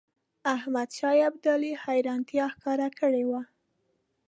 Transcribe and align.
احمدشاه 0.55 1.17
ابدالي 1.29 1.71
حیرانیتا 1.83 2.45
ښکاره 2.53 2.87
کړې 2.99 3.23
وه. 3.29 3.41